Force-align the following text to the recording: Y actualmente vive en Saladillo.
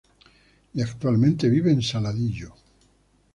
Y 0.73 0.81
actualmente 0.81 1.47
vive 1.47 1.71
en 1.71 1.83
Saladillo. 1.83 2.55